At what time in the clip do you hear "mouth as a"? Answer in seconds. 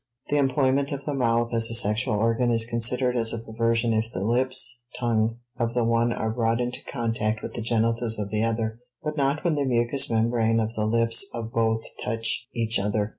1.13-1.75